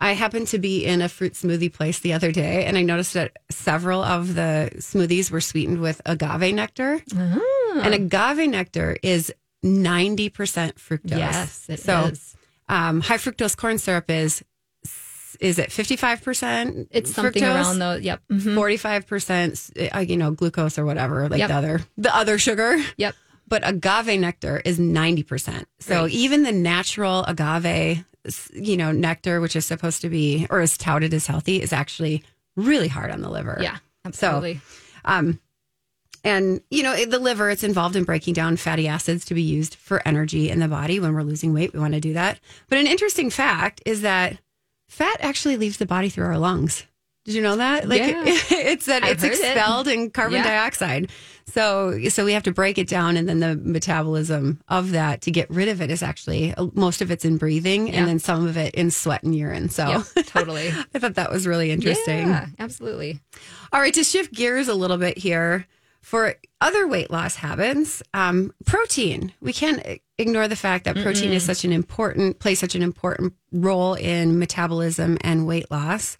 [0.00, 3.14] I happened to be in a fruit smoothie place the other day, and I noticed
[3.14, 7.02] that several of the smoothies were sweetened with agave nectar.
[7.16, 9.32] And agave nectar is
[9.64, 10.30] 90%
[10.76, 11.18] fructose.
[11.18, 11.82] Yes, it is.
[11.82, 12.12] so,
[12.68, 14.44] Um, high fructose corn syrup is
[15.40, 17.54] is it 55% It's something fructose?
[17.54, 18.20] around the yep.
[18.30, 18.54] mhm.
[18.54, 21.48] 45% uh, you know glucose or whatever like Yep.
[21.48, 23.14] the other the other sugar Yep.
[23.48, 26.10] But agave nectar is 90% so Right.
[26.12, 28.04] even the natural agave
[28.52, 32.22] you know nectar which is supposed to be or is touted as healthy is actually
[32.56, 33.78] really hard on the liver Yeah.
[34.04, 34.60] Absolutely.
[35.04, 35.40] um,
[36.24, 39.74] and you know the liver it's involved in breaking down fatty acids to be used
[39.76, 42.78] for energy in the body when we're losing weight we want to do that but
[42.78, 44.36] an interesting fact is that
[44.88, 46.84] fat actually leaves the body through our lungs
[47.28, 48.22] did you know that like Yeah.
[48.26, 49.40] it's that I've it's heard it.
[49.40, 50.44] expelled in carbon Yeah.
[50.44, 51.10] dioxide
[51.46, 55.30] so so we have to break it down and then the metabolism of that to
[55.30, 57.94] get rid of it is actually most of it's in breathing Yeah.
[57.96, 60.68] and then some of it in sweat and urine so Yep, totally.
[60.94, 63.20] i thought that was really interesting Yeah, absolutely.
[63.74, 65.66] all right, to shift gears a little bit here,
[66.00, 69.30] for other weight loss habits, um, protein.
[69.42, 69.82] We can't
[70.16, 74.38] ignore the fact that protein is such an important plays such an important role in
[74.38, 76.16] metabolism and weight loss.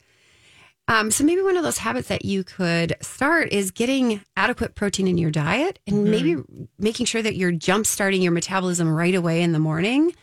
[0.88, 5.06] Um, so maybe one of those habits that you could start is getting adequate protein
[5.06, 6.36] in your diet, and maybe
[6.78, 10.14] making sure that you're jump starting your metabolism right away in the morning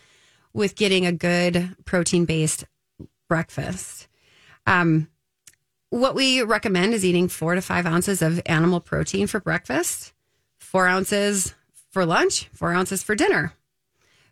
[0.53, 2.65] with getting a good protein based
[3.29, 4.07] breakfast.
[4.65, 5.07] Um,
[5.91, 10.13] what we recommend is eating four to five ounces of animal protein for breakfast,
[10.57, 11.53] four ounces
[11.91, 13.53] for lunch, four ounces for dinner.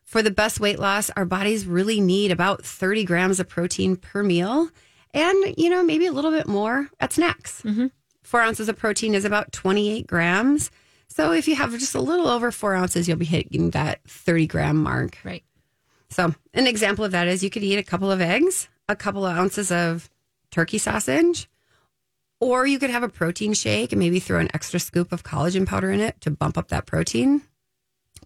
[0.03, 4.23] For the best weight loss, our bodies really need about 30 grams of protein per
[4.23, 4.69] meal
[5.13, 7.61] and, you know, maybe a little bit more at snacks.
[7.61, 7.87] Mm-hmm.
[8.23, 10.71] Four ounces of protein is about 28 grams.
[11.07, 14.47] So if you have just a little over four ounces, you'll be hitting that 30
[14.47, 15.17] gram mark.
[15.23, 15.43] Right.
[16.09, 19.25] So, an example of that is you could eat a couple of eggs, a couple
[19.25, 20.09] of ounces of
[20.51, 21.49] turkey sausage,
[22.39, 25.65] or you could have a protein shake and maybe throw an extra scoop of collagen
[25.65, 27.41] powder in it to bump up that protein.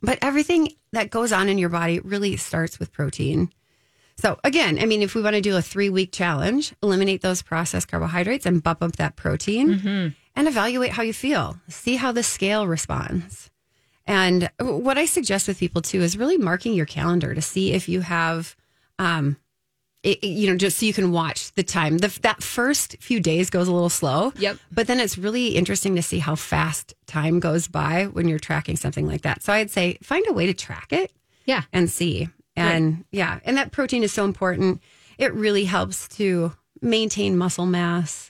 [0.01, 3.51] But everything that goes on in your body really starts with protein.
[4.19, 7.41] So, again, I mean, if we want to do a three week challenge, eliminate those
[7.43, 11.59] processed carbohydrates and bump up that protein and evaluate how you feel.
[11.67, 13.51] See how the scale responds.
[14.07, 17.87] And what I suggest with people too is really marking your calendar to see if
[17.89, 18.55] you have,
[18.97, 19.37] um,
[20.01, 21.97] it, it- you know, just so you can watch the time.
[21.97, 24.31] The, that first few days goes a little slow.
[24.37, 24.57] Yep.
[24.71, 28.77] But then it's really interesting to see how fast time goes by when you're tracking
[28.77, 29.43] something like that.
[29.43, 31.11] So I'd say find a way to track it
[31.45, 31.63] Yeah.
[31.73, 32.29] and see.
[32.61, 34.81] And yeah, and that protein is so important.
[35.17, 38.29] It really helps to maintain muscle mass.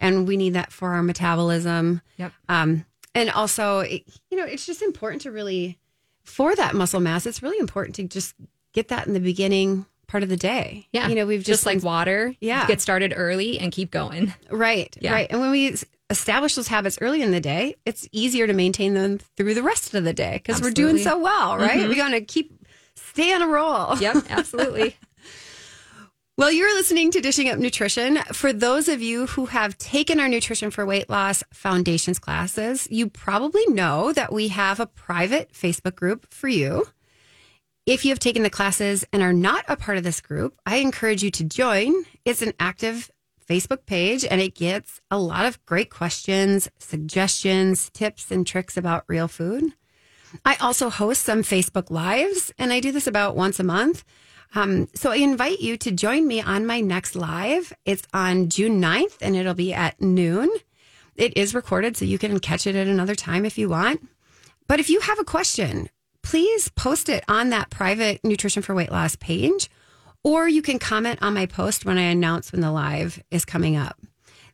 [0.00, 2.02] And we need that for our metabolism.
[2.18, 2.32] Yep.
[2.48, 5.78] Um, and also, it, you know, it's just important to really,
[6.22, 8.34] for that muscle mass, it's really important to just
[8.72, 10.86] get that in the beginning part of the day.
[10.92, 11.08] Yeah.
[11.08, 12.34] You know, we've just just, like water.
[12.40, 12.66] Yeah.
[12.68, 14.32] Get started early and keep going.
[14.50, 15.12] right, Yeah.
[15.14, 15.26] right.
[15.30, 15.76] And when we
[16.10, 19.92] establish those habits early in the day, it's easier to maintain them through the rest
[19.94, 21.88] of the day because we're doing so well, right?
[21.88, 22.52] We're going to keep,
[23.18, 23.96] stay on a roll.
[24.00, 24.26] Yep.
[24.30, 24.96] Absolutely.
[26.36, 28.18] Well, you're listening to Dishing Up Nutrition.
[28.32, 33.08] For those of you who have taken our Nutrition for Weight Loss Foundations classes, you
[33.10, 36.86] probably know that we have a private Facebook group for you.
[37.86, 40.76] If you have taken the classes and are not a part of this group, I
[40.76, 42.04] encourage you to join.
[42.24, 43.10] It's an active
[43.50, 49.02] Facebook page and it gets a lot of great questions, suggestions, tips, and tricks about
[49.08, 49.72] real food.
[50.44, 54.04] I also host some Facebook Lives, and I do this about once a month.
[54.54, 57.72] Um, so I invite you to join me on my next live.
[57.84, 60.48] It's on June 9th, and it'll be at noon.
[61.16, 64.06] It is recorded, so you can catch it at another time if you want.
[64.66, 65.88] But if you have a question,
[66.22, 69.70] please post it on that private Nutrition for Weight Loss page,
[70.22, 73.76] or you can comment on my post when I announce when the live is coming
[73.76, 73.98] up.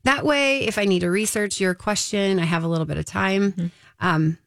[0.05, 3.07] That way, if I need to research your question, I have a little bit of
[3.07, 3.73] time.
[4.01, 4.39] Um,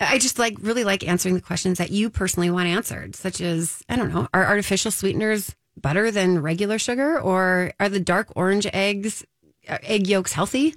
[0.00, 3.82] I just like really like answering the questions that you personally want answered, such as
[3.88, 8.66] I don't know, are artificial sweeteners better than regular sugar, or are the dark orange
[8.72, 9.24] eggs
[9.68, 10.74] uh, egg yolks healthy?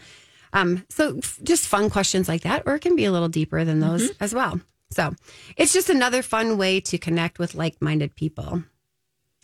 [0.53, 3.63] Um, so f- just fun questions like that, or it can be a little deeper
[3.63, 4.60] than those as well.
[4.89, 5.13] So
[5.55, 8.63] it's just another fun way to connect with like-minded people.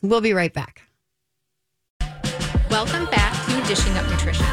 [0.04, 0.82] We'll be right back.
[2.70, 4.46] Welcome back to Dishing Up Nutrition.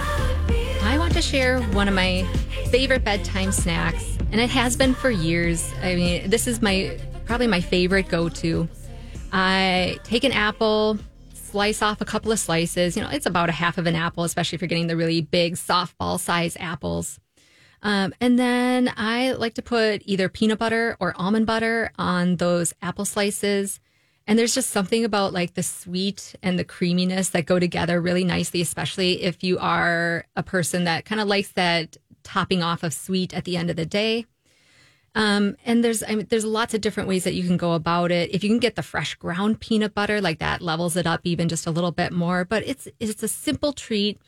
[0.83, 2.23] I want to share one of my
[2.71, 5.73] favorite bedtime snacks, and it has been for years.
[5.81, 8.69] I mean, this is my probably my favorite go to.
[9.33, 10.99] I take an apple,
[11.35, 12.97] slice off a couple of slices.
[12.97, 15.21] You know, it's about a half of an apple, especially if you're getting the really
[15.21, 17.21] big softball size apples.
[17.81, 22.75] Um, and then I like to put either peanut butter or almond butter on those
[22.83, 23.79] apple slices.
[24.27, 28.25] And there's just something about like the sweet and the creaminess that go together really
[28.25, 32.93] nicely, especially if you are a person that kind of likes that topping off of
[32.93, 34.27] sweet at the end of the day.
[35.15, 38.11] Um, and there's I mean, there's lots of different ways that you can go about
[38.11, 38.35] it.
[38.35, 41.49] If you can get the fresh ground peanut butter, like that levels it up even
[41.49, 42.45] just a little bit more.
[42.45, 44.21] But it's it's a simple treat,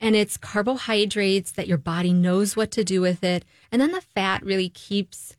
[0.00, 4.00] and it's carbohydrates that your body knows what to do with it, and then the
[4.00, 5.36] fat really keeps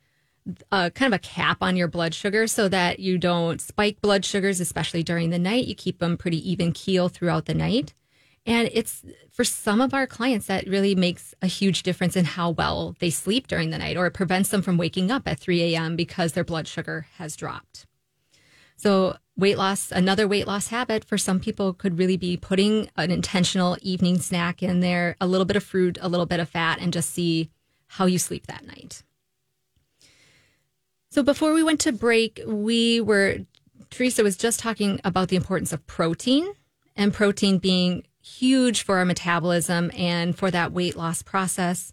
[0.72, 4.24] uh, kind of a cap on your blood sugar so that you don't spike blood
[4.24, 5.66] sugars, especially during the night.
[5.66, 7.94] You keep them pretty even keel throughout the night.
[8.46, 12.50] And it's for some of our clients that really makes a huge difference in how
[12.50, 15.74] well they sleep during the night, or it prevents them from waking up at 3
[15.74, 15.96] a.m.
[15.96, 17.86] because their blood sugar has dropped.
[18.76, 23.10] So, weight loss, another weight loss habit for some people could really be putting an
[23.10, 26.80] intentional evening snack in there, a little bit of fruit, a little bit of fat,
[26.80, 27.50] and just see
[27.86, 29.02] how you sleep that night.
[31.10, 33.38] So, before we went to break, we were,
[33.88, 36.52] Teresa was just talking about the importance of protein
[36.96, 41.92] and protein being huge for our metabolism and for that weight loss process.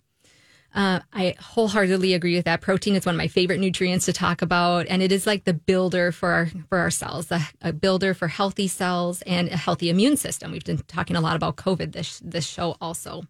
[0.74, 2.62] Uh, I wholeheartedly agree with that.
[2.62, 5.54] Protein is one of my favorite nutrients to talk about, and it is like the
[5.54, 9.90] builder for our for our cells, a, a builder for healthy cells and a healthy
[9.90, 10.52] immune system.
[10.52, 13.24] We've been talking a lot about COVID this this show also,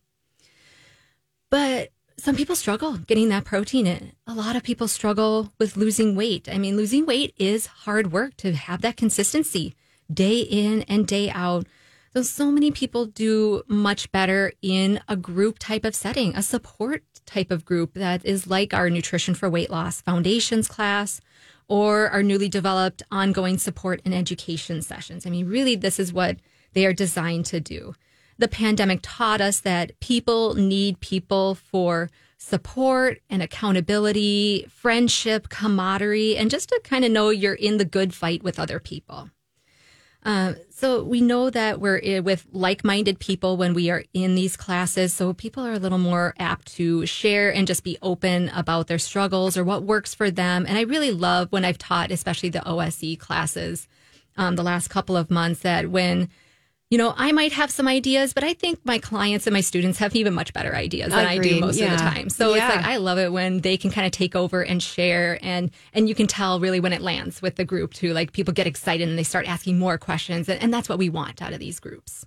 [1.49, 4.11] but some people struggle getting that protein in.
[4.27, 6.47] A lot of people struggle with losing weight.
[6.47, 9.73] I mean, losing weight is hard work to have that consistency
[10.13, 11.65] day in and day out
[12.13, 17.03] so, so many people do much better in a group type of setting, a support
[17.25, 21.21] type of group that is like our Nutrition for Weight Loss Foundations class
[21.69, 25.25] or our newly developed ongoing support and education sessions.
[25.25, 26.37] I mean, really, this is what
[26.73, 27.93] they are designed to do.
[28.37, 36.49] The pandemic taught us that people need people for support and accountability, friendship, camaraderie, and
[36.49, 39.29] just to kind of know you're in the good fight with other people.
[40.23, 45.13] Uh, so we know that we're with like-minded people when we are in these classes.
[45.13, 48.99] So people are a little more apt to share and just be open about their
[48.99, 50.65] struggles or what works for them.
[50.67, 53.87] And I really love when I've taught, especially the OSE classes,
[54.37, 56.29] um, the last couple of months, that when
[56.91, 59.97] you know, I might have some ideas, but I think my clients and my students
[59.99, 61.53] have even much better ideas than Agreed.
[61.53, 61.93] I do most yeah.
[61.93, 62.29] of the time.
[62.29, 62.67] So yeah.
[62.67, 65.71] it's like I love it when they can kind of take over and share and
[65.93, 68.11] and you can tell really when it lands with the group too.
[68.11, 71.07] Like people get excited and they start asking more questions and, and that's what we
[71.07, 72.25] want out of these groups.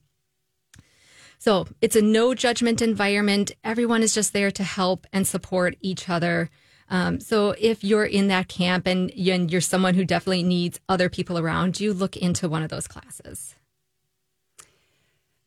[1.39, 3.53] So it's a no judgment environment.
[3.65, 6.49] Everyone is just there to help and support each other.
[6.89, 11.39] Um, so if you're in that camp and you're someone who definitely needs other people
[11.39, 13.57] around you, look into one of those classes.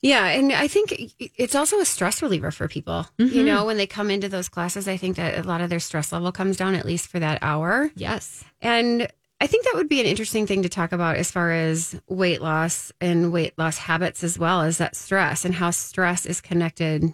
[0.02, 3.08] Yeah, and I think it's also a stress reliever for people.
[3.18, 3.36] Mm-hmm.
[3.36, 5.80] You know, when they come into those classes, I think that a lot of their
[5.80, 7.90] stress level comes down at least for that hour.
[7.96, 8.44] Yes.
[8.62, 9.08] And
[9.42, 12.42] I think that would be an interesting thing to talk about as far as weight
[12.42, 17.02] loss and weight loss habits as well as that stress and how stress is connected
[17.02, 17.12] to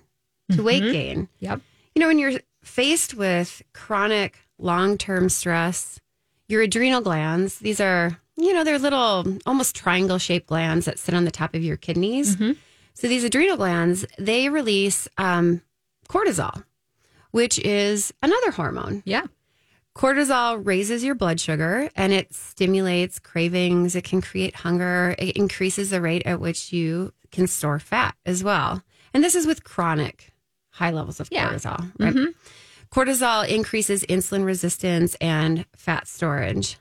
[0.51, 0.63] mm-hmm.
[0.63, 1.29] weight gain.
[1.39, 1.61] Yep.
[1.95, 5.99] You know, when you're faced with chronic long-term stress,
[6.49, 11.13] your adrenal glands, these are, you know, they're little almost triangle shaped glands that sit
[11.15, 12.35] on the top of your kidneys.
[12.35, 12.59] Mm-hmm
[12.93, 15.61] so these adrenal glands, they release um,
[16.09, 16.63] cortisol,
[17.31, 19.03] which is another hormone.
[19.05, 19.25] Yeah.
[19.95, 23.95] Cortisol raises your blood sugar and it stimulates cravings.
[23.95, 25.15] It can create hunger.
[25.19, 28.83] It increases the rate at which you can store fat as well.
[29.13, 30.33] And this is with chronic
[30.71, 31.49] high levels of yeah.
[31.49, 32.13] cortisol, right?
[32.13, 32.31] Mm-hmm.
[32.91, 36.77] Cortisol increases insulin resistance and fat storage.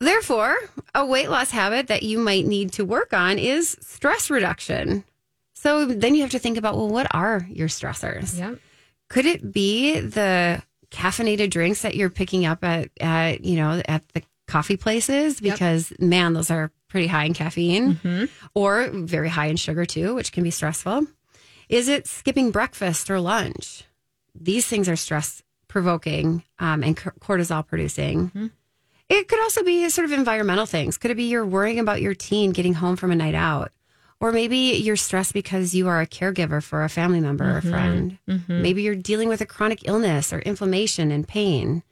[0.00, 0.56] Therefore,
[0.94, 5.04] a weight loss habit that you might need to work on is stress reduction.
[5.54, 8.38] So then you have to think about well, what are your stressors?
[8.38, 8.56] Yeah.
[9.08, 14.06] Could it be the caffeinated drinks that you're picking up at, at you know, at
[14.10, 15.40] the coffee places?
[15.40, 16.00] Because yep.
[16.00, 18.24] man, those are pretty high in caffeine mm-hmm.
[18.54, 21.06] or very high in sugar too, which can be stressful.
[21.68, 23.84] Is it skipping breakfast or lunch?
[24.34, 28.28] These things are stress provoking um, and cortisol producing.
[28.28, 28.46] Mm-hmm.
[29.08, 30.96] It could also be sort of environmental things.
[30.96, 33.70] Could it be you're worrying about your teen getting home from a night out?
[34.20, 37.68] Or maybe you're stressed because you are a caregiver for a family member mm-hmm.
[37.68, 38.18] or friend.
[38.28, 38.62] Mm-hmm.
[38.62, 41.82] Maybe you're dealing with a chronic illness or inflammation and pain.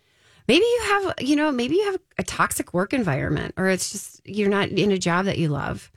[0.49, 4.21] Maybe you have, you know, maybe you have a toxic work environment or it's just
[4.25, 5.91] you're not in a job that you love.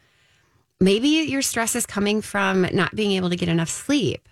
[0.80, 4.28] Maybe your stress is coming from not being able to get enough sleep.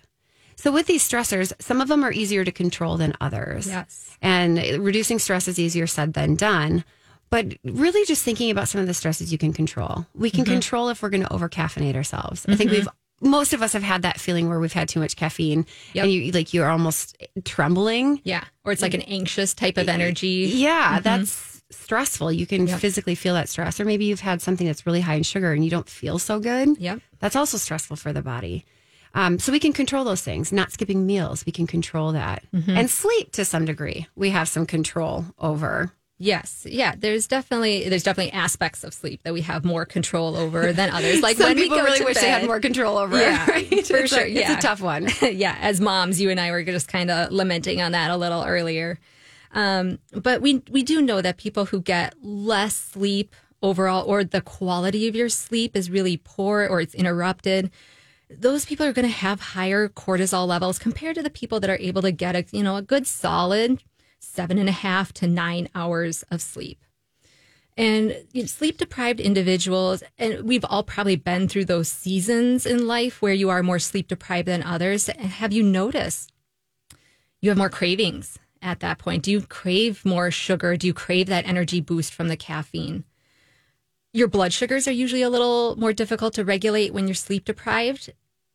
[0.56, 3.68] So with these stressors, some of them are easier to control than others.
[3.68, 4.18] Yes.
[4.22, 6.84] And reducing stress is easier said than done.
[7.30, 10.06] But really just thinking about some of the stresses you can control.
[10.14, 10.54] We can mm-hmm.
[10.54, 12.42] control if we're going to over caffeinate ourselves.
[12.42, 12.52] Mm-hmm.
[12.52, 12.80] I think mm-hmm.
[12.82, 12.90] we've
[13.24, 16.04] most of us have had that feeling where we've had too much caffeine yep.
[16.04, 18.22] and you like you're almost trembling.
[18.24, 18.44] Yeah.
[18.66, 20.52] Or it's like an anxious type of energy.
[20.54, 21.04] Yeah, mm-hmm.
[21.04, 22.32] that's stressful.
[22.32, 22.80] You can yep.
[22.80, 23.80] physically feel that stress.
[23.80, 26.40] Or maybe you've had something that's really high in sugar and you don't feel so
[26.40, 26.78] good.
[26.78, 27.00] Yep.
[27.20, 28.66] That's also stressful for the body.
[29.16, 31.46] Um, so we can control those things, not skipping meals.
[31.46, 32.44] We can control that.
[32.68, 35.92] And sleep to some degree, we have some control over.
[36.20, 36.96] Yes, yeah.
[36.98, 41.22] There's definitely there's definitely aspects of sleep that we have more control over than others.
[41.22, 43.50] Like Some when people really wish they had more control over Yeah, it.
[43.50, 43.68] Right?
[43.88, 44.54] for It's sure, like- yeah.
[44.54, 45.10] It's a tough one.
[45.22, 48.44] yeah, as moms, you and I were just kind of lamenting on that a little
[48.44, 48.98] earlier.
[49.54, 54.42] Um, but we we do know that people who get less sleep overall, or the
[54.42, 57.70] quality of your sleep is really poor, or it's interrupted.
[58.38, 61.78] Those people are going to have higher cortisol levels compared to the people that are
[61.78, 63.84] able to get a you know a good solid
[64.20, 66.80] seven and a half to nine hours of sleep.
[67.76, 72.88] And you know, sleep deprived individuals, and we've all probably been through those seasons in
[72.88, 75.08] life where you are more sleep deprived than others.
[75.08, 76.32] Have you noticed
[77.42, 79.24] you have more cravings at that point?
[79.24, 80.78] Do you crave more sugar?
[80.78, 83.06] Do you crave that energy boost from the caffeine?
[84.14, 88.14] Your blood sugars are usually a little more difficult to regulate when you're sleep deprived.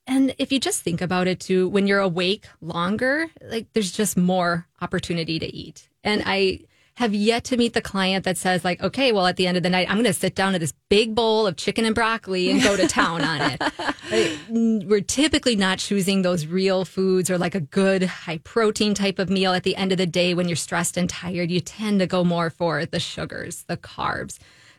[0.08, 4.16] And if you just think about it too, when you're awake longer, like there's just
[4.16, 5.88] more opportunity to eat.
[6.02, 6.60] And I
[6.94, 9.62] have yet to meet the client that says like, okay, well, at the end of
[9.62, 12.50] the night, I'm going to sit down to this big bowl of chicken and broccoli
[12.50, 13.62] and go to town on it.
[14.10, 19.18] Like, We're typically not choosing those real foods or like a good high protein type
[19.18, 21.50] of meal at the end of the day when you're stressed and tired.
[21.50, 24.38] You tend to go more for the sugars, the carbs,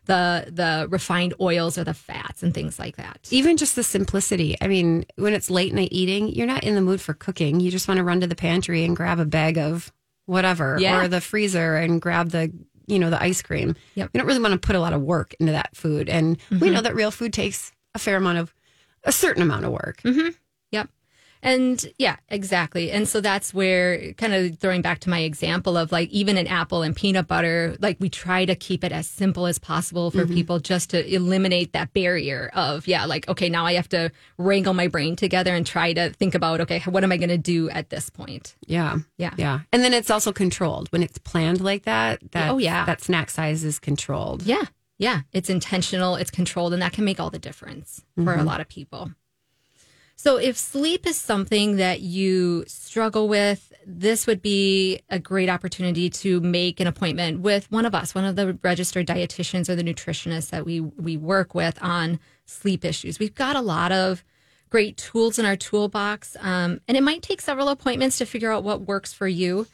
[0.09, 3.27] the the refined oils or the fats and things like that.
[3.31, 4.55] Even just the simplicity.
[4.59, 7.59] I mean, when it's late night eating, you're not in the mood for cooking.
[7.59, 9.91] You just want to run to the pantry and grab a bag of
[10.25, 10.99] whatever Yeah.
[11.01, 12.51] or the freezer and grab the,
[12.87, 13.75] you know, the ice cream.
[13.95, 14.07] Yep.
[14.07, 14.17] Mm-hmm.
[14.17, 16.09] You don't really want to put a lot of work into that food.
[16.09, 18.53] And we know that real food takes a fair amount of,
[19.03, 20.01] a certain amount of work.
[20.03, 20.33] Yep.
[21.41, 22.91] And yeah, exactly.
[22.91, 26.47] And so that's where kind of throwing back to my example of like even an
[26.47, 30.25] apple and peanut butter, like we try to keep it as simple as possible for
[30.25, 30.33] mm-hmm.
[30.33, 34.73] people just to eliminate that barrier of, yeah, like, okay, now I have to wrangle
[34.73, 37.69] my brain together and try to think about, okay, what am I going to do
[37.69, 38.55] at this point?
[38.67, 38.97] Yeah.
[39.17, 39.33] Yeah.
[39.37, 39.61] Yeah.
[39.71, 40.91] And then it's also controlled.
[40.91, 42.85] When it's planned like that, that Oh, yeah.
[42.85, 44.43] that snack size is controlled.
[44.43, 44.63] Yeah.
[44.97, 45.21] Yeah.
[45.31, 48.47] It's intentional, it's controlled, and that can make all the difference for a mm-hmm.
[48.47, 49.11] lot of people.
[50.21, 56.09] So, if sleep is something that you struggle with, this would be a great opportunity
[56.09, 59.83] to make an appointment with one of us, one of the registered dietitians or the
[59.83, 63.17] nutritionists that we, we work with on sleep issues.
[63.17, 64.25] We've got a lot of
[64.69, 68.65] great tools in our toolbox, um, and it might take several appointments to figure out
[68.65, 69.67] what works for you.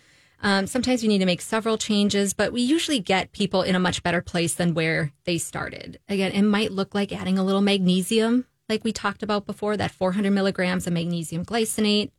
[0.44, 3.80] Um, sometimes we need to make several changes, but we usually get people in a
[3.80, 6.00] much better place than where they started.
[6.08, 9.92] Again, it might look like adding a little magnesium, like we talked about before, that
[9.92, 12.12] 400 milligrams of magnesium glycinate.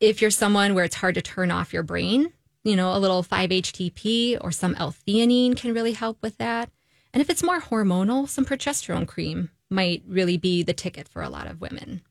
[0.00, 2.32] If you're someone where it's hard to turn off your brain,
[2.64, 6.70] you know, a little 5-HTP or some L-theanine can really help with that.
[7.12, 11.28] And if it's more hormonal, some progesterone cream might really be the ticket for a
[11.28, 12.02] lot of women.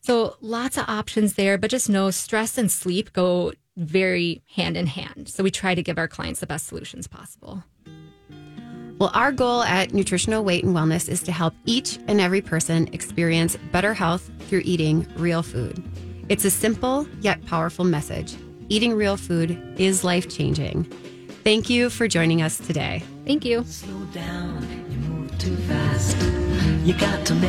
[0.00, 4.86] So lots of options there, but just know stress and sleep go very hand in
[4.86, 5.28] hand.
[5.28, 7.64] So we try to give our clients the best solutions possible.
[8.98, 12.88] Well, our goal at Nutritional Weight and Wellness is to help each and every person
[12.94, 15.84] experience better health through eating real food.
[16.30, 18.34] It's a simple yet powerful message.
[18.70, 20.84] Eating real food is life changing.
[21.44, 23.02] Thank you for joining us today.
[23.26, 23.64] Thank you.
[23.64, 26.16] Slow down, you move too fast.
[26.84, 27.46] You got to make